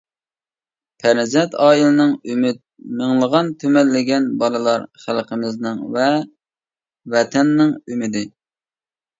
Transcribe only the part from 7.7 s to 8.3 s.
ئۈمىدى.